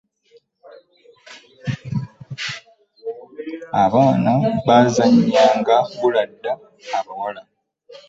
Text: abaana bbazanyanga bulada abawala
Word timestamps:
abaana 3.83 4.31
bbazanyanga 4.63 5.75
bulada 5.99 6.51
abawala 6.99 7.43